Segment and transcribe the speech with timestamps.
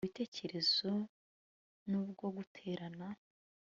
[0.03, 0.91] ibitekerezo
[1.89, 3.05] n'ubwo guterana